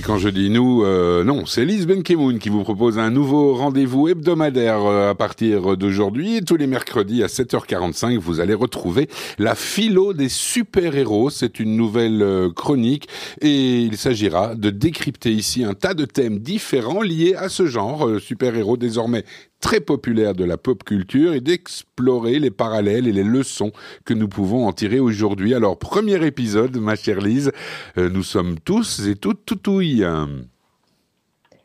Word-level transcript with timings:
Et 0.00 0.02
quand 0.02 0.16
je 0.16 0.30
dis 0.30 0.48
nous, 0.48 0.82
euh, 0.82 1.24
non, 1.24 1.44
c'est 1.44 1.66
Lise 1.66 1.86
Benkemoun 1.86 2.38
qui 2.38 2.48
vous 2.48 2.62
propose 2.62 2.98
un 2.98 3.10
nouveau 3.10 3.52
rendez-vous 3.52 4.08
hebdomadaire 4.08 4.82
euh, 4.86 5.10
à 5.10 5.14
partir 5.14 5.76
d'aujourd'hui. 5.76 6.40
Tous 6.42 6.56
les 6.56 6.66
mercredis 6.66 7.22
à 7.22 7.26
7h45, 7.26 8.16
vous 8.16 8.40
allez 8.40 8.54
retrouver 8.54 9.10
la 9.38 9.54
philo 9.54 10.14
des 10.14 10.30
super-héros. 10.30 11.28
C'est 11.28 11.60
une 11.60 11.76
nouvelle 11.76 12.22
euh, 12.22 12.48
chronique 12.50 13.08
et 13.42 13.80
il 13.80 13.98
s'agira 13.98 14.54
de 14.54 14.70
décrypter 14.70 15.32
ici 15.32 15.64
un 15.64 15.74
tas 15.74 15.92
de 15.92 16.06
thèmes 16.06 16.38
différents 16.38 17.02
liés 17.02 17.34
à 17.34 17.50
ce 17.50 17.66
genre, 17.66 18.08
super-héros 18.20 18.78
désormais 18.78 19.26
très 19.60 19.80
populaire 19.80 20.34
de 20.34 20.44
la 20.44 20.56
pop 20.56 20.84
culture 20.84 21.34
et 21.34 21.40
d'explorer 21.40 22.38
les 22.38 22.50
parallèles 22.50 23.06
et 23.06 23.12
les 23.12 23.24
leçons 23.24 23.72
que 24.04 24.14
nous 24.14 24.28
pouvons 24.28 24.66
en 24.66 24.72
tirer 24.72 25.00
aujourd'hui. 25.00 25.54
Alors, 25.54 25.78
premier 25.78 26.24
épisode, 26.26 26.76
ma 26.76 26.96
chère 26.96 27.20
Lise, 27.20 27.52
euh, 27.98 28.08
nous 28.08 28.22
sommes 28.22 28.58
tous 28.58 29.06
et 29.06 29.16
toutes 29.16 29.44
toutouilles. 29.44 30.06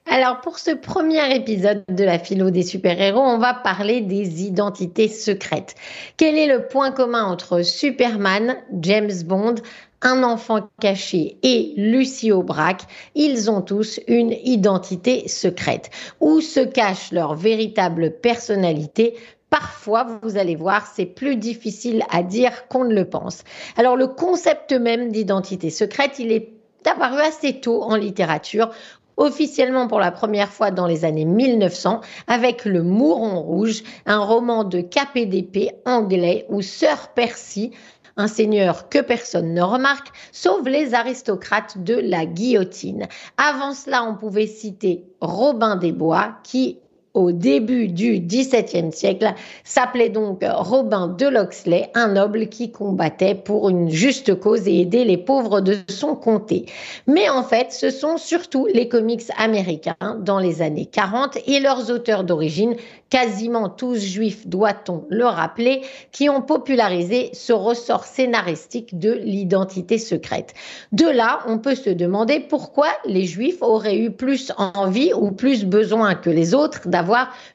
Alors 0.07 0.39
pour 0.41 0.59
ce 0.59 0.69
premier 0.69 1.35
épisode 1.35 1.83
de 1.89 2.03
la 2.03 2.19
philo 2.19 2.51
des 2.51 2.61
super-héros, 2.61 3.19
on 3.19 3.39
va 3.39 3.55
parler 3.55 4.01
des 4.01 4.43
identités 4.43 5.07
secrètes. 5.07 5.73
Quel 6.15 6.37
est 6.37 6.45
le 6.45 6.67
point 6.67 6.91
commun 6.91 7.23
entre 7.23 7.63
Superman, 7.63 8.55
James 8.81 9.23
Bond, 9.25 9.55
un 10.01 10.23
enfant 10.23 10.69
caché 10.79 11.37
et 11.43 11.73
Lucie 11.77 12.31
Aubrac, 12.31 12.83
ils 13.15 13.49
ont 13.49 13.61
tous 13.61 13.99
une 14.07 14.35
identité 14.43 15.27
secrète. 15.27 15.89
Où 16.19 16.41
se 16.41 16.59
cache 16.59 17.11
leur 17.11 17.35
véritable 17.35 18.11
personnalité? 18.11 19.15
Parfois, 19.49 20.19
vous 20.21 20.37
allez 20.37 20.55
voir, 20.55 20.85
c'est 20.93 21.05
plus 21.05 21.37
difficile 21.37 22.03
à 22.11 22.23
dire 22.23 22.67
qu'on 22.67 22.83
ne 22.83 22.93
le 22.93 23.05
pense. 23.05 23.43
Alors 23.77 23.95
le 23.95 24.07
concept 24.07 24.73
même 24.73 25.11
d'identité 25.11 25.69
secrète, 25.69 26.19
il 26.19 26.31
est 26.31 26.51
apparu 26.85 27.21
assez 27.21 27.59
tôt 27.59 27.81
en 27.83 27.95
littérature 27.95 28.71
officiellement 29.17 29.87
pour 29.87 29.99
la 29.99 30.11
première 30.11 30.49
fois 30.49 30.71
dans 30.71 30.87
les 30.87 31.05
années 31.05 31.25
1900 31.25 32.01
avec 32.27 32.65
Le 32.65 32.83
Mouron 32.83 33.41
Rouge, 33.41 33.83
un 34.05 34.19
roman 34.19 34.63
de 34.63 34.81
KPDP 34.81 35.71
anglais 35.85 36.45
où 36.49 36.61
Sir 36.61 37.09
Percy 37.15 37.71
un 38.17 38.27
seigneur 38.27 38.89
que 38.89 38.99
personne 38.99 39.53
ne 39.53 39.61
remarque, 39.61 40.11
sauf 40.31 40.65
les 40.65 40.93
aristocrates 40.93 41.83
de 41.83 41.95
la 41.95 42.25
guillotine. 42.25 43.07
Avant 43.37 43.73
cela, 43.73 44.03
on 44.03 44.15
pouvait 44.15 44.47
citer 44.47 45.05
Robin 45.21 45.75
des 45.75 45.91
Bois, 45.91 46.37
qui 46.43 46.79
au 47.15 47.31
début 47.31 47.87
du 47.87 48.19
XVIIe 48.19 48.91
siècle, 48.91 49.33
s'appelait 49.63 50.09
donc 50.09 50.43
Robin 50.43 51.07
de 51.07 51.25
Loxley, 51.25 51.89
un 51.95 52.09
noble 52.09 52.47
qui 52.47 52.71
combattait 52.71 53.33
pour 53.33 53.69
une 53.69 53.89
juste 53.89 54.35
cause 54.39 54.67
et 54.67 54.81
aidait 54.81 55.05
les 55.05 55.17
pauvres 55.17 55.61
de 55.61 55.77
son 55.89 56.15
comté. 56.15 56.65
Mais 57.07 57.29
en 57.29 57.43
fait, 57.43 57.71
ce 57.71 57.89
sont 57.89 58.17
surtout 58.17 58.67
les 58.71 58.87
comics 58.87 59.23
américains 59.37 59.95
dans 60.19 60.39
les 60.39 60.61
années 60.61 60.85
40 60.85 61.37
et 61.47 61.59
leurs 61.59 61.89
auteurs 61.89 62.23
d'origine 62.23 62.75
quasiment 63.09 63.69
tous 63.69 63.97
juifs, 63.97 64.45
doit-on 64.47 65.05
le 65.09 65.25
rappeler, 65.25 65.81
qui 66.11 66.27
ont 66.27 66.41
popularisé 66.41 67.29
ce 67.33 67.53
ressort 67.53 68.03
scénaristique 68.03 68.99
de 68.99 69.13
l'identité 69.13 69.97
secrète. 69.97 70.53
De 70.91 71.05
là, 71.07 71.39
on 71.47 71.59
peut 71.59 71.75
se 71.75 71.89
demander 71.89 72.41
pourquoi 72.41 72.87
les 73.05 73.23
juifs 73.23 73.61
auraient 73.61 73.97
eu 73.97 74.11
plus 74.11 74.51
envie 74.57 75.13
ou 75.13 75.31
plus 75.31 75.63
besoin 75.63 76.15
que 76.15 76.29
les 76.29 76.53
autres 76.53 76.89
d'avoir 76.89 77.04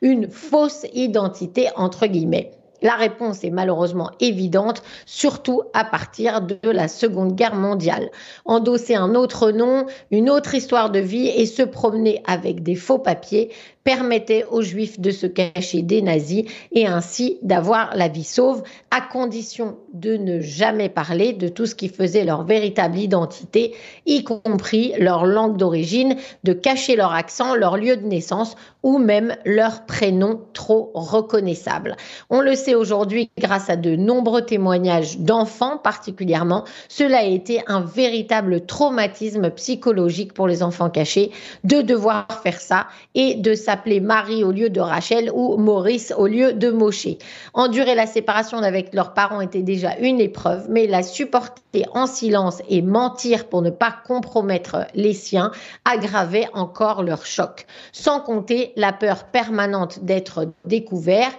une 0.03 0.31
fausse 0.31 0.87
identité, 0.93 1.69
entre 1.77 2.07
guillemets. 2.07 2.53
La 2.83 2.95
réponse 2.95 3.45
est 3.45 3.51
malheureusement 3.51 4.11
évidente, 4.21 4.83
surtout 5.05 5.63
à 5.75 5.85
partir 5.85 6.41
de 6.41 6.71
la 6.71 6.89
Seconde 6.89 7.35
Guerre 7.35 7.55
mondiale. 7.55 8.11
Endosser 8.47 8.95
un 8.95 9.15
autre 9.15 9.51
nom, 9.51 9.87
une 10.11 10.31
autre 10.31 10.55
histoire 10.55 10.91
de 10.91 10.99
vie 10.99 11.29
et 11.29 11.45
se 11.45 11.63
promener 11.63 12.23
avec 12.27 12.63
des 12.63 12.77
faux 12.77 12.99
papiers 12.99 13.51
permettait 13.91 14.45
aux 14.49 14.63
Juifs 14.63 15.01
de 15.01 15.11
se 15.11 15.27
cacher 15.27 15.83
des 15.83 16.01
nazis 16.01 16.45
et 16.71 16.87
ainsi 16.87 17.39
d'avoir 17.43 17.91
la 17.97 18.07
vie 18.07 18.23
sauve, 18.23 18.63
à 18.93 19.01
condition 19.01 19.79
de 19.93 20.17
ne 20.17 20.41
jamais 20.41 20.89
parler 20.89 21.33
de 21.33 21.49
tout 21.49 21.67
ce 21.67 21.75
qui 21.75 21.89
faisait 21.89 22.25
leur 22.25 22.45
véritable 22.45 22.99
identité, 22.99 23.75
y 24.07 24.23
compris 24.23 24.93
leur 25.01 25.27
langue 25.27 25.57
d'origine, 25.57 26.15
de 26.45 26.53
cacher 26.53 26.95
leur 26.95 27.13
accent, 27.13 27.57
leur 27.57 27.77
lieu 27.77 27.97
de 27.97 28.07
naissance 28.07 28.55
ou 28.85 28.99
même 28.99 29.37
leur 29.45 29.85
prénom 29.87 30.41
trop 30.53 30.93
reconnaissable. 30.95 31.97
On 32.31 32.41
le 32.41 32.55
sait 32.55 32.77
aujourd'hui 32.77 33.29
grâce 33.39 33.71
à 33.71 33.77
de 33.77 33.97
nombreux 33.97 34.43
témoignages 34.43 35.19
d'enfants 35.19 35.79
particulièrement, 35.79 36.65
cela 36.89 37.19
a 37.19 37.25
été 37.25 37.61
un 37.67 37.81
véritable 37.81 38.67
traumatisme 38.67 39.51
psychologique 39.51 40.33
pour 40.33 40.47
les 40.47 40.63
enfants 40.63 40.91
cachés 40.91 41.33
de 41.65 41.83
devoir 41.83 42.27
faire 42.45 42.61
ça 42.61 42.87
et 43.17 43.35
de 43.35 43.55
s'appeler 43.55 43.80
Marie 44.01 44.45
au 44.45 44.53
lieu 44.53 44.71
de 44.71 44.81
Rachel 44.81 45.31
ou 45.35 45.57
Maurice 45.57 46.13
au 46.17 46.27
lieu 46.27 46.53
de 46.53 46.71
Moshe. 46.71 47.09
Endurer 47.55 47.95
la 47.95 48.07
séparation 48.07 48.59
avec 48.59 48.95
leurs 48.95 49.15
parents 49.15 49.41
était 49.41 49.63
déjà 49.63 49.97
une 49.99 50.21
épreuve, 50.21 50.67
mais 50.69 50.87
la 50.87 51.03
supporter 51.03 51.87
en 51.95 52.07
silence 52.07 52.63
et 52.69 52.83
mentir 52.83 53.49
pour 53.49 53.63
ne 53.63 53.71
pas 53.71 53.95
compromettre 54.07 54.87
les 54.95 55.15
siens 55.15 55.51
aggravait 55.85 56.49
encore 56.53 57.03
leur 57.03 57.25
choc. 57.27 57.67
Sans 57.93 58.21
compter 58.21 58.73
la 58.77 58.93
peur 58.93 59.25
permanente 59.25 60.05
d'être 60.05 60.53
découvert, 60.65 61.31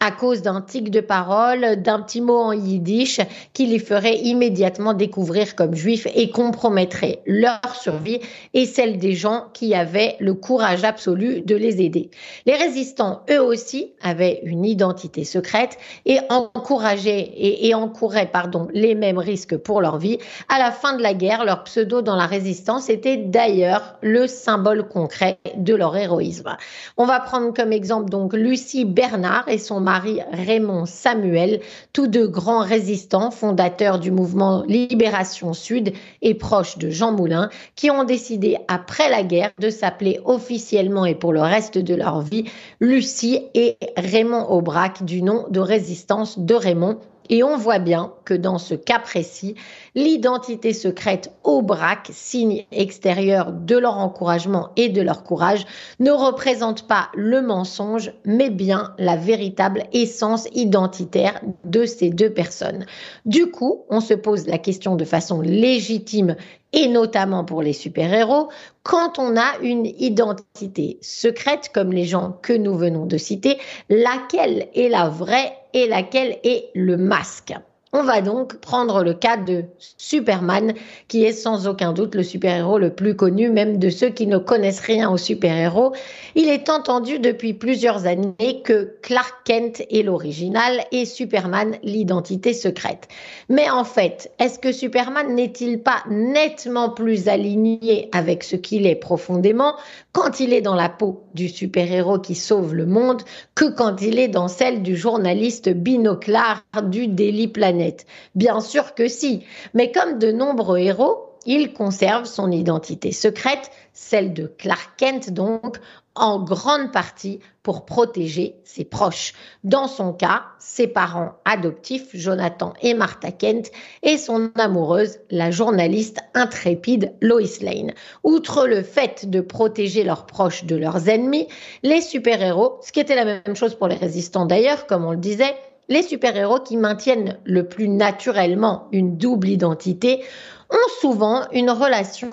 à 0.00 0.12
cause 0.12 0.42
d'un 0.42 0.60
tic 0.60 0.90
de 0.90 1.00
parole, 1.00 1.82
d'un 1.82 2.00
petit 2.00 2.20
mot 2.20 2.38
en 2.38 2.52
yiddish 2.52 3.20
qui 3.52 3.66
les 3.66 3.80
ferait 3.80 4.18
immédiatement 4.18 4.94
découvrir 4.94 5.56
comme 5.56 5.74
juifs 5.74 6.06
et 6.14 6.30
compromettrait 6.30 7.20
leur 7.26 7.60
survie 7.74 8.20
et 8.54 8.64
celle 8.64 8.98
des 8.98 9.14
gens 9.14 9.46
qui 9.52 9.74
avaient 9.74 10.16
le 10.20 10.34
courage 10.34 10.84
absolu 10.84 11.40
de 11.40 11.56
les 11.56 11.82
aider. 11.82 12.10
Les 12.46 12.54
résistants, 12.54 13.22
eux 13.28 13.42
aussi, 13.42 13.92
avaient 14.00 14.40
une 14.44 14.64
identité 14.64 15.24
secrète 15.24 15.78
et 16.06 16.18
encourageaient 16.28 17.32
et, 17.36 17.74
encouraient 17.74 18.30
pardon, 18.30 18.68
les 18.72 18.94
mêmes 18.94 19.18
risques 19.18 19.56
pour 19.56 19.80
leur 19.80 19.98
vie. 19.98 20.18
À 20.48 20.58
la 20.58 20.70
fin 20.70 20.96
de 20.96 21.02
la 21.02 21.14
guerre, 21.14 21.44
leur 21.44 21.64
pseudo 21.64 22.02
dans 22.02 22.16
la 22.16 22.26
résistance 22.26 22.88
était 22.88 23.16
d'ailleurs 23.16 23.96
le 24.02 24.28
symbole 24.28 24.86
concret 24.86 25.38
de 25.56 25.74
leur 25.74 25.96
héroïsme. 25.96 26.56
On 26.96 27.04
va 27.04 27.18
prendre 27.18 27.52
comme 27.52 27.72
exemple 27.72 28.10
donc 28.10 28.32
Lucie 28.32 28.84
Bernard 28.84 29.48
et 29.48 29.58
son 29.58 29.87
mari 29.88 30.20
Raymond 30.32 30.84
Samuel, 30.84 31.60
tous 31.94 32.08
deux 32.08 32.28
grands 32.28 32.60
résistants, 32.60 33.30
fondateurs 33.30 33.98
du 33.98 34.10
mouvement 34.10 34.62
Libération 34.68 35.54
Sud 35.54 35.94
et 36.20 36.34
proches 36.34 36.76
de 36.76 36.90
Jean 36.90 37.12
Moulin, 37.12 37.48
qui 37.74 37.90
ont 37.90 38.04
décidé 38.04 38.58
après 38.68 39.08
la 39.08 39.22
guerre 39.22 39.50
de 39.58 39.70
s'appeler 39.70 40.20
officiellement 40.26 41.06
et 41.06 41.14
pour 41.14 41.32
le 41.32 41.40
reste 41.40 41.78
de 41.78 41.94
leur 41.94 42.20
vie 42.20 42.44
Lucie 42.80 43.46
et 43.54 43.78
Raymond 43.96 44.44
Aubrac 44.50 45.04
du 45.04 45.22
nom 45.22 45.46
de 45.48 45.60
résistance 45.60 46.38
de 46.38 46.54
Raymond 46.54 46.98
et 47.28 47.42
on 47.42 47.56
voit 47.56 47.78
bien 47.78 48.12
que 48.24 48.34
dans 48.34 48.58
ce 48.58 48.74
cas 48.74 48.98
précis, 48.98 49.54
l'identité 49.94 50.72
secrète 50.72 51.32
au 51.44 51.62
braque, 51.62 52.10
signe 52.12 52.66
extérieur 52.72 53.52
de 53.52 53.76
leur 53.76 53.98
encouragement 53.98 54.70
et 54.76 54.88
de 54.88 55.02
leur 55.02 55.24
courage, 55.24 55.66
ne 56.00 56.10
représente 56.10 56.86
pas 56.86 57.08
le 57.14 57.42
mensonge, 57.42 58.12
mais 58.24 58.50
bien 58.50 58.94
la 58.98 59.16
véritable 59.16 59.84
essence 59.92 60.48
identitaire 60.54 61.40
de 61.64 61.84
ces 61.84 62.10
deux 62.10 62.30
personnes. 62.30 62.86
Du 63.24 63.50
coup, 63.50 63.84
on 63.88 64.00
se 64.00 64.14
pose 64.14 64.46
la 64.46 64.58
question 64.58 64.96
de 64.96 65.04
façon 65.04 65.40
légitime 65.40 66.36
et 66.72 66.88
notamment 66.88 67.44
pour 67.44 67.62
les 67.62 67.72
super-héros, 67.72 68.48
quand 68.82 69.18
on 69.18 69.36
a 69.36 69.58
une 69.62 69.86
identité 69.86 70.98
secrète, 71.00 71.70
comme 71.72 71.92
les 71.92 72.04
gens 72.04 72.32
que 72.42 72.52
nous 72.52 72.76
venons 72.76 73.06
de 73.06 73.16
citer, 73.16 73.58
laquelle 73.88 74.68
est 74.74 74.88
la 74.88 75.08
vraie 75.08 75.52
et 75.72 75.86
laquelle 75.86 76.38
est 76.44 76.70
le 76.74 76.96
masque. 76.96 77.54
On 77.94 78.02
va 78.02 78.20
donc 78.20 78.60
prendre 78.60 79.02
le 79.02 79.14
cas 79.14 79.38
de 79.38 79.64
Superman, 79.78 80.74
qui 81.08 81.24
est 81.24 81.32
sans 81.32 81.66
aucun 81.66 81.94
doute 81.94 82.14
le 82.14 82.22
super-héros 82.22 82.78
le 82.78 82.94
plus 82.94 83.16
connu, 83.16 83.48
même 83.48 83.78
de 83.78 83.88
ceux 83.88 84.10
qui 84.10 84.26
ne 84.26 84.36
connaissent 84.36 84.80
rien 84.80 85.10
au 85.10 85.16
super-héros. 85.16 85.94
Il 86.34 86.48
est 86.48 86.68
entendu 86.68 87.18
depuis 87.18 87.54
plusieurs 87.54 88.06
années 88.06 88.62
que 88.62 88.98
Clark 89.00 89.34
Kent 89.44 89.82
est 89.90 90.02
l'original 90.02 90.84
et 90.92 91.06
Superman 91.06 91.78
l'identité 91.82 92.52
secrète. 92.52 93.08
Mais 93.48 93.70
en 93.70 93.84
fait, 93.84 94.32
est-ce 94.38 94.58
que 94.58 94.72
Superman 94.72 95.34
n'est-il 95.34 95.82
pas 95.82 96.04
nettement 96.10 96.90
plus 96.90 97.28
aligné 97.28 98.10
avec 98.12 98.44
ce 98.44 98.56
qu'il 98.56 98.86
est 98.86 98.96
profondément 98.96 99.76
quand 100.12 100.40
il 100.40 100.52
est 100.52 100.60
dans 100.60 100.74
la 100.74 100.90
peau 100.90 101.24
du 101.38 101.48
super-héros 101.48 102.18
qui 102.18 102.34
sauve 102.34 102.74
le 102.74 102.84
monde 102.84 103.22
que 103.54 103.70
quand 103.70 104.02
il 104.02 104.18
est 104.18 104.26
dans 104.26 104.48
celle 104.48 104.82
du 104.82 104.96
journaliste 104.96 105.68
binoclard 105.68 106.64
du 106.90 107.06
Daily 107.06 107.46
Planet. 107.46 108.06
Bien 108.34 108.60
sûr 108.60 108.92
que 108.96 109.06
si, 109.06 109.44
mais 109.72 109.92
comme 109.92 110.18
de 110.18 110.32
nombreux 110.32 110.78
héros, 110.78 111.28
il 111.46 111.72
conserve 111.72 112.24
son 112.24 112.50
identité 112.50 113.12
secrète, 113.12 113.70
celle 113.92 114.34
de 114.34 114.52
Clark 114.58 114.90
Kent 114.96 115.30
donc, 115.30 115.76
en 116.20 116.40
grande 116.40 116.92
partie 116.92 117.40
pour 117.62 117.84
protéger 117.84 118.56
ses 118.64 118.84
proches. 118.84 119.34
Dans 119.64 119.88
son 119.88 120.12
cas, 120.12 120.44
ses 120.58 120.86
parents 120.86 121.34
adoptifs, 121.44 122.08
Jonathan 122.14 122.72
et 122.82 122.94
Martha 122.94 123.30
Kent, 123.30 123.70
et 124.02 124.18
son 124.18 124.50
amoureuse, 124.56 125.18
la 125.30 125.50
journaliste 125.50 126.18
intrépide 126.34 127.14
Lois 127.20 127.60
Lane. 127.60 127.92
Outre 128.24 128.66
le 128.66 128.82
fait 128.82 129.28
de 129.28 129.40
protéger 129.40 130.04
leurs 130.04 130.26
proches 130.26 130.64
de 130.64 130.76
leurs 130.76 131.08
ennemis, 131.08 131.48
les 131.82 132.00
super-héros, 132.00 132.78
ce 132.82 132.92
qui 132.92 133.00
était 133.00 133.14
la 133.14 133.24
même 133.24 133.56
chose 133.56 133.74
pour 133.74 133.88
les 133.88 133.96
résistants 133.96 134.46
d'ailleurs, 134.46 134.86
comme 134.86 135.04
on 135.04 135.12
le 135.12 135.16
disait, 135.16 135.54
les 135.88 136.02
super-héros 136.02 136.60
qui 136.60 136.76
maintiennent 136.76 137.38
le 137.44 137.66
plus 137.66 137.88
naturellement 137.88 138.88
une 138.92 139.16
double 139.16 139.48
identité 139.48 140.22
ont 140.70 141.00
souvent 141.00 141.48
une 141.52 141.70
relation 141.70 142.30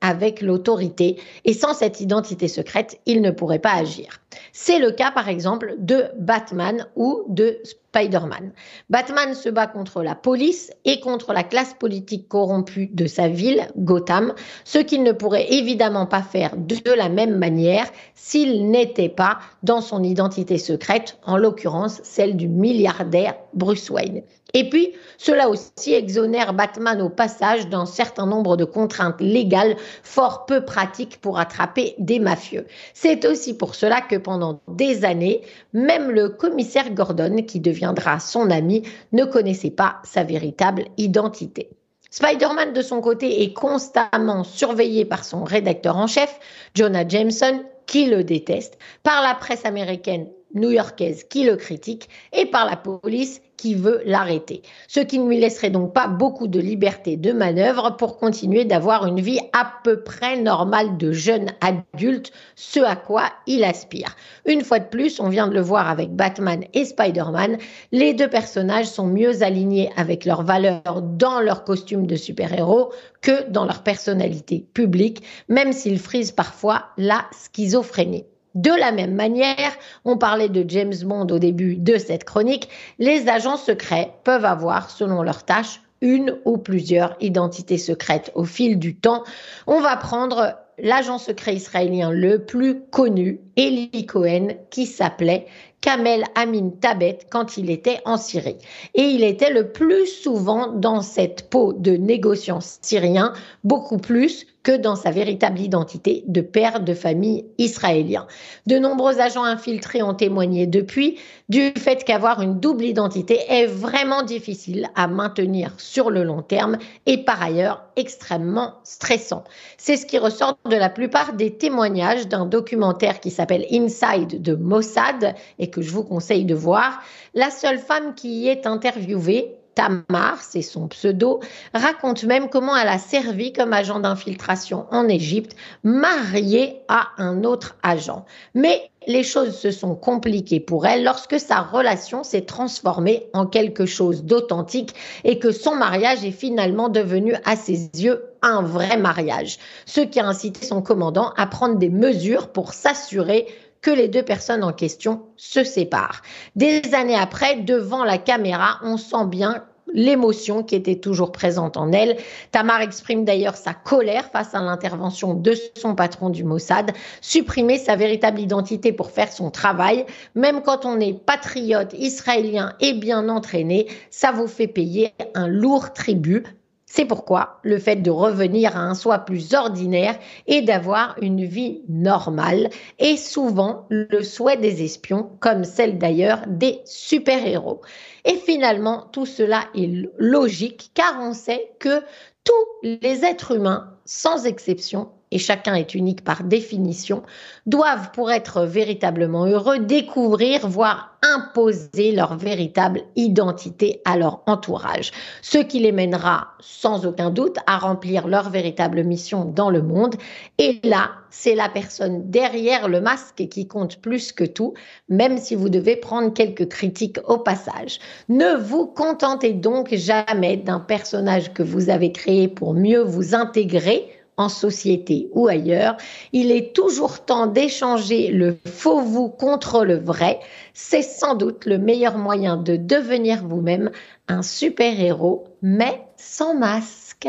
avec 0.00 0.40
l'autorité 0.40 1.20
et 1.44 1.52
sans 1.52 1.74
cette 1.74 2.00
identité 2.00 2.48
secrète, 2.48 3.00
ils 3.06 3.20
ne 3.20 3.30
pourraient 3.30 3.58
pas 3.58 3.74
agir. 3.74 4.20
C'est 4.52 4.78
le 4.78 4.90
cas 4.90 5.10
par 5.10 5.28
exemple 5.28 5.74
de 5.78 6.04
Batman 6.18 6.86
ou 6.96 7.24
de 7.28 7.58
Spider-Man. 7.64 8.52
Batman 8.88 9.34
se 9.34 9.48
bat 9.48 9.66
contre 9.66 10.02
la 10.02 10.14
police 10.14 10.72
et 10.84 11.00
contre 11.00 11.32
la 11.32 11.44
classe 11.44 11.74
politique 11.74 12.26
corrompue 12.28 12.88
de 12.92 13.06
sa 13.06 13.28
ville, 13.28 13.68
Gotham, 13.76 14.34
ce 14.64 14.78
qu'il 14.78 15.02
ne 15.02 15.12
pourrait 15.12 15.52
évidemment 15.52 16.06
pas 16.06 16.22
faire 16.22 16.56
de 16.56 16.90
la 16.90 17.08
même 17.08 17.38
manière 17.38 17.86
s'il 18.14 18.70
n'était 18.70 19.10
pas 19.10 19.38
dans 19.62 19.82
son 19.82 20.02
identité 20.02 20.58
secrète, 20.58 21.18
en 21.26 21.36
l'occurrence 21.36 22.00
celle 22.02 22.36
du 22.36 22.48
milliardaire 22.48 23.34
Bruce 23.52 23.90
Wayne. 23.90 24.22
Et 24.54 24.68
puis, 24.68 24.92
cela 25.16 25.48
aussi 25.48 25.94
exonère 25.94 26.52
Batman 26.52 27.00
au 27.00 27.08
passage 27.08 27.68
d'un 27.68 27.86
certain 27.86 28.26
nombre 28.26 28.56
de 28.56 28.64
contraintes 28.64 29.20
légales 29.20 29.76
fort 30.02 30.44
peu 30.46 30.64
pratiques 30.64 31.20
pour 31.20 31.38
attraper 31.38 31.94
des 31.98 32.18
mafieux. 32.18 32.66
C'est 32.92 33.24
aussi 33.24 33.56
pour 33.56 33.74
cela 33.74 34.00
que 34.00 34.16
pendant 34.16 34.60
des 34.68 35.04
années, 35.04 35.42
même 35.72 36.10
le 36.10 36.28
commissaire 36.28 36.90
Gordon, 36.90 37.42
qui 37.46 37.60
deviendra 37.60 38.20
son 38.20 38.50
ami, 38.50 38.82
ne 39.12 39.24
connaissait 39.24 39.70
pas 39.70 39.96
sa 40.04 40.22
véritable 40.22 40.84
identité. 40.98 41.70
Spider-Man, 42.10 42.74
de 42.74 42.82
son 42.82 43.00
côté, 43.00 43.42
est 43.42 43.54
constamment 43.54 44.44
surveillé 44.44 45.06
par 45.06 45.24
son 45.24 45.44
rédacteur 45.44 45.96
en 45.96 46.06
chef, 46.06 46.38
Jonah 46.74 47.08
Jameson, 47.08 47.64
qui 47.86 48.04
le 48.04 48.22
déteste, 48.22 48.78
par 49.02 49.22
la 49.22 49.34
presse 49.34 49.64
américaine 49.64 50.26
new-yorkaise 50.54 51.24
qui 51.24 51.44
le 51.44 51.56
critique 51.56 52.08
et 52.32 52.46
par 52.46 52.66
la 52.66 52.76
police 52.76 53.40
qui 53.62 53.74
veut 53.76 54.02
l'arrêter. 54.04 54.62
Ce 54.88 54.98
qui 54.98 55.20
ne 55.20 55.28
lui 55.28 55.38
laisserait 55.38 55.70
donc 55.70 55.92
pas 55.92 56.08
beaucoup 56.08 56.48
de 56.48 56.58
liberté 56.58 57.16
de 57.16 57.30
manœuvre 57.30 57.96
pour 57.96 58.18
continuer 58.18 58.64
d'avoir 58.64 59.06
une 59.06 59.20
vie 59.20 59.38
à 59.52 59.72
peu 59.84 60.02
près 60.02 60.36
normale 60.40 60.96
de 60.96 61.12
jeune 61.12 61.52
adulte, 61.60 62.32
ce 62.56 62.80
à 62.80 62.96
quoi 62.96 63.30
il 63.46 63.62
aspire. 63.62 64.16
Une 64.46 64.64
fois 64.64 64.80
de 64.80 64.88
plus, 64.88 65.20
on 65.20 65.28
vient 65.28 65.46
de 65.46 65.54
le 65.54 65.60
voir 65.60 65.88
avec 65.88 66.10
Batman 66.10 66.64
et 66.74 66.84
Spider-Man, 66.84 67.56
les 67.92 68.14
deux 68.14 68.28
personnages 68.28 68.86
sont 68.86 69.06
mieux 69.06 69.44
alignés 69.44 69.92
avec 69.96 70.24
leurs 70.24 70.42
valeurs 70.42 71.00
dans 71.00 71.38
leur 71.38 71.62
costume 71.62 72.08
de 72.08 72.16
super-héros 72.16 72.92
que 73.20 73.48
dans 73.48 73.64
leur 73.64 73.84
personnalité 73.84 74.66
publique, 74.74 75.22
même 75.48 75.72
s'ils 75.72 76.00
frisent 76.00 76.32
parfois 76.32 76.86
la 76.98 77.26
schizophrénie. 77.30 78.24
De 78.54 78.70
la 78.70 78.92
même 78.92 79.14
manière, 79.14 79.72
on 80.04 80.18
parlait 80.18 80.48
de 80.48 80.64
James 80.68 80.94
Bond 81.04 81.26
au 81.28 81.38
début 81.38 81.76
de 81.76 81.96
cette 81.96 82.24
chronique, 82.24 82.68
les 82.98 83.28
agents 83.28 83.56
secrets 83.56 84.12
peuvent 84.24 84.44
avoir, 84.44 84.90
selon 84.90 85.22
leurs 85.22 85.44
tâches, 85.44 85.80
une 86.02 86.36
ou 86.44 86.58
plusieurs 86.58 87.16
identités 87.20 87.78
secrètes 87.78 88.30
au 88.34 88.44
fil 88.44 88.78
du 88.78 88.96
temps. 88.96 89.22
On 89.66 89.80
va 89.80 89.96
prendre 89.96 90.56
l'agent 90.78 91.18
secret 91.18 91.54
israélien 91.54 92.10
le 92.10 92.44
plus 92.44 92.80
connu, 92.90 93.40
Eli 93.56 94.04
Cohen, 94.06 94.48
qui 94.70 94.86
s'appelait 94.86 95.46
Kamel 95.80 96.24
Amin 96.34 96.70
Tabet 96.80 97.20
quand 97.30 97.56
il 97.56 97.70
était 97.70 98.00
en 98.04 98.16
Syrie. 98.16 98.58
Et 98.94 99.02
il 99.02 99.24
était 99.24 99.52
le 99.52 99.72
plus 99.72 100.06
souvent 100.06 100.68
dans 100.72 101.02
cette 101.02 101.48
peau 101.50 101.72
de 101.72 101.92
négociant 101.92 102.60
syrien, 102.60 103.32
beaucoup 103.64 103.98
plus 103.98 104.46
que 104.62 104.76
dans 104.76 104.96
sa 104.96 105.10
véritable 105.10 105.60
identité 105.60 106.24
de 106.26 106.40
père 106.40 106.80
de 106.80 106.94
famille 106.94 107.46
israélien. 107.58 108.26
De 108.66 108.78
nombreux 108.78 109.20
agents 109.20 109.44
infiltrés 109.44 110.02
ont 110.02 110.14
témoigné 110.14 110.66
depuis 110.66 111.18
du 111.48 111.72
fait 111.76 112.04
qu'avoir 112.04 112.40
une 112.42 112.60
double 112.60 112.84
identité 112.84 113.40
est 113.48 113.66
vraiment 113.66 114.22
difficile 114.22 114.88
à 114.94 115.08
maintenir 115.08 115.74
sur 115.78 116.10
le 116.10 116.22
long 116.22 116.42
terme 116.42 116.78
et 117.06 117.18
par 117.18 117.42
ailleurs 117.42 117.84
extrêmement 117.96 118.74
stressant. 118.84 119.44
C'est 119.78 119.96
ce 119.96 120.06
qui 120.06 120.18
ressort 120.18 120.56
de 120.68 120.76
la 120.76 120.88
plupart 120.88 121.34
des 121.34 121.56
témoignages 121.56 122.28
d'un 122.28 122.46
documentaire 122.46 123.20
qui 123.20 123.30
s'appelle 123.30 123.66
Inside 123.70 124.40
de 124.40 124.54
Mossad 124.54 125.34
et 125.58 125.70
que 125.70 125.82
je 125.82 125.90
vous 125.90 126.04
conseille 126.04 126.44
de 126.44 126.54
voir. 126.54 127.02
La 127.34 127.50
seule 127.50 127.78
femme 127.78 128.14
qui 128.14 128.42
y 128.42 128.48
est 128.48 128.66
interviewée 128.66 129.56
Tamar, 129.74 130.42
c'est 130.42 130.62
son 130.62 130.88
pseudo, 130.88 131.40
raconte 131.72 132.24
même 132.24 132.48
comment 132.48 132.76
elle 132.76 132.88
a 132.88 132.98
servi 132.98 133.52
comme 133.52 133.72
agent 133.72 134.00
d'infiltration 134.00 134.86
en 134.90 135.08
Égypte, 135.08 135.56
mariée 135.82 136.80
à 136.88 137.08
un 137.18 137.44
autre 137.44 137.76
agent. 137.82 138.24
Mais 138.54 138.90
les 139.06 139.22
choses 139.22 139.56
se 139.56 139.70
sont 139.70 139.94
compliquées 139.94 140.60
pour 140.60 140.86
elle 140.86 141.04
lorsque 141.04 141.40
sa 141.40 141.60
relation 141.60 142.22
s'est 142.22 142.42
transformée 142.42 143.26
en 143.32 143.46
quelque 143.46 143.86
chose 143.86 144.24
d'authentique 144.24 144.94
et 145.24 145.38
que 145.38 145.50
son 145.50 145.74
mariage 145.74 146.24
est 146.24 146.30
finalement 146.30 146.88
devenu 146.88 147.34
à 147.44 147.56
ses 147.56 147.90
yeux 147.96 148.22
un 148.42 148.62
vrai 148.62 148.96
mariage, 148.96 149.58
ce 149.86 150.00
qui 150.00 150.20
a 150.20 150.26
incité 150.26 150.66
son 150.66 150.82
commandant 150.82 151.32
à 151.36 151.46
prendre 151.46 151.76
des 151.76 151.90
mesures 151.90 152.48
pour 152.48 152.72
s'assurer 152.72 153.46
que 153.82 153.90
les 153.90 154.08
deux 154.08 154.22
personnes 154.22 154.64
en 154.64 154.72
question 154.72 155.22
se 155.36 155.64
séparent. 155.64 156.22
Des 156.56 156.80
années 156.94 157.16
après, 157.16 157.56
devant 157.56 158.04
la 158.04 158.16
caméra, 158.16 158.78
on 158.82 158.96
sent 158.96 159.26
bien 159.26 159.64
l'émotion 159.94 160.62
qui 160.62 160.74
était 160.74 160.96
toujours 160.96 161.32
présente 161.32 161.76
en 161.76 161.92
elle. 161.92 162.16
Tamar 162.50 162.80
exprime 162.80 163.24
d'ailleurs 163.24 163.56
sa 163.56 163.74
colère 163.74 164.30
face 164.30 164.54
à 164.54 164.60
l'intervention 164.60 165.34
de 165.34 165.54
son 165.76 165.94
patron 165.94 166.30
du 166.30 166.44
Mossad, 166.44 166.92
supprimer 167.20 167.78
sa 167.78 167.96
véritable 167.96 168.40
identité 168.40 168.92
pour 168.92 169.10
faire 169.10 169.30
son 169.30 169.50
travail, 169.50 170.06
même 170.34 170.62
quand 170.62 170.84
on 170.84 170.98
est 171.00 171.12
patriote 171.12 171.92
israélien 171.94 172.72
et 172.80 172.94
bien 172.94 173.28
entraîné, 173.28 173.88
ça 174.10 174.32
vous 174.32 174.46
fait 174.46 174.66
payer 174.68 175.12
un 175.34 175.48
lourd 175.48 175.92
tribut 175.92 176.44
c'est 176.94 177.06
pourquoi 177.06 177.58
le 177.62 177.78
fait 177.78 177.96
de 177.96 178.10
revenir 178.10 178.76
à 178.76 178.80
un 178.80 178.92
soi 178.92 179.20
plus 179.20 179.54
ordinaire 179.54 180.18
et 180.46 180.60
d'avoir 180.60 181.16
une 181.22 181.42
vie 181.42 181.80
normale 181.88 182.68
est 182.98 183.16
souvent 183.16 183.86
le 183.88 184.22
souhait 184.22 184.58
des 184.58 184.84
espions, 184.84 185.30
comme 185.40 185.64
celle 185.64 185.96
d'ailleurs 185.96 186.42
des 186.46 186.82
super-héros. 186.84 187.80
Et 188.26 188.34
finalement, 188.34 189.08
tout 189.10 189.24
cela 189.24 189.64
est 189.74 190.06
logique 190.18 190.90
car 190.92 191.14
on 191.18 191.32
sait 191.32 191.72
que 191.78 192.02
tous 192.44 192.88
les 193.00 193.24
êtres 193.24 193.56
humains, 193.56 193.96
sans 194.04 194.44
exception, 194.44 195.08
et 195.32 195.38
chacun 195.38 195.74
est 195.74 195.94
unique 195.94 196.22
par 196.22 196.44
définition, 196.44 197.22
doivent, 197.66 198.10
pour 198.12 198.30
être 198.30 198.64
véritablement 198.64 199.46
heureux, 199.46 199.78
découvrir, 199.80 200.68
voire 200.68 201.12
imposer 201.22 202.12
leur 202.12 202.36
véritable 202.36 203.02
identité 203.16 204.02
à 204.04 204.16
leur 204.16 204.42
entourage, 204.46 205.12
ce 205.40 205.58
qui 205.58 205.78
les 205.78 205.92
mènera 205.92 206.48
sans 206.60 207.06
aucun 207.06 207.30
doute 207.30 207.56
à 207.66 207.78
remplir 207.78 208.26
leur 208.26 208.50
véritable 208.50 209.04
mission 209.04 209.44
dans 209.44 209.70
le 209.70 209.82
monde. 209.82 210.16
Et 210.58 210.80
là, 210.82 211.12
c'est 211.30 211.54
la 211.54 211.68
personne 211.68 212.30
derrière 212.30 212.88
le 212.88 213.00
masque 213.00 213.46
qui 213.48 213.66
compte 213.68 214.00
plus 214.00 214.32
que 214.32 214.44
tout, 214.44 214.74
même 215.08 215.38
si 215.38 215.54
vous 215.54 215.68
devez 215.68 215.96
prendre 215.96 216.34
quelques 216.34 216.68
critiques 216.68 217.20
au 217.26 217.38
passage. 217.38 218.00
Ne 218.28 218.56
vous 218.56 218.86
contentez 218.86 219.52
donc 219.52 219.94
jamais 219.94 220.56
d'un 220.56 220.80
personnage 220.80 221.54
que 221.54 221.62
vous 221.62 221.88
avez 221.88 222.12
créé 222.12 222.48
pour 222.48 222.74
mieux 222.74 223.02
vous 223.02 223.34
intégrer 223.34 224.11
en 224.36 224.48
société 224.48 225.28
ou 225.32 225.48
ailleurs, 225.48 225.96
il 226.32 226.50
est 226.50 226.74
toujours 226.74 227.24
temps 227.24 227.46
d'échanger 227.46 228.28
le 228.28 228.56
faux 228.66 229.00
vous 229.00 229.28
contre 229.28 229.84
le 229.84 229.96
vrai. 229.96 230.40
C'est 230.74 231.02
sans 231.02 231.34
doute 231.34 231.66
le 231.66 231.78
meilleur 231.78 232.18
moyen 232.18 232.56
de 232.56 232.76
devenir 232.76 233.46
vous-même 233.46 233.90
un 234.28 234.42
super-héros, 234.42 235.44
mais 235.60 236.02
sans 236.16 236.54
masque. 236.54 237.28